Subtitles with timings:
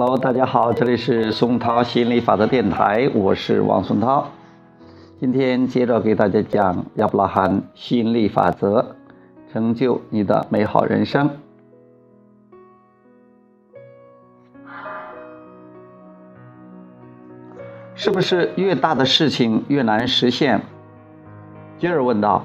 [0.00, 4.28] Hello，大家好，这里是松涛吸引力法则电台，我是王松涛。
[5.18, 8.94] 今天接着给大家讲亚伯拉罕吸引力法则，
[9.52, 11.28] 成就你的美好人生。
[17.96, 20.60] 是不是越大的事情越难实现？
[21.76, 22.44] 杰尔问道。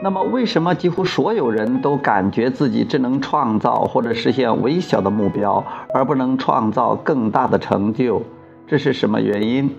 [0.00, 8.22] 那么，为什么几乎所有人都感觉自己只能创造或者实现微小的目标，而不能创造更大的成就？
[8.64, 9.74] 这是什么原因？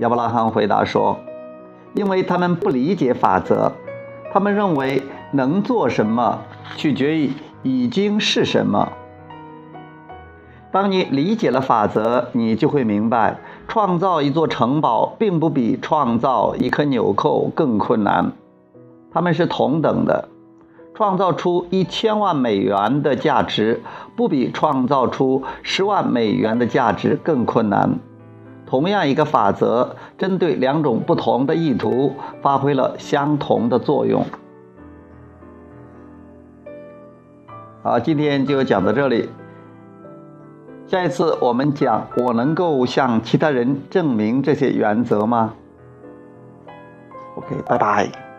[0.00, 1.16] 亚伯拉罕回答说
[1.94, 3.70] ：“因为他们不理解法则，
[4.32, 6.40] 他们认为能做什么
[6.76, 7.30] 取决于
[7.62, 8.90] 已经是什么。
[10.72, 13.38] 当你理解了法则，你就会明白，
[13.68, 18.32] 创造一座城堡并不比创造一颗纽扣更困难。”
[19.12, 20.28] 他们是同等的，
[20.94, 23.82] 创造出一千万美元的价值，
[24.16, 27.98] 不比创造出十万美元的价值更困难。
[28.66, 34.24] 同样一个法则，针对两种不同的意图，发挥了相同的作用。
[37.82, 39.28] 好，今天就讲到这里。
[40.86, 45.54] 下一次我们讲，我能够向其他人证明这些原则吗
[47.36, 48.29] ？OK，拜拜。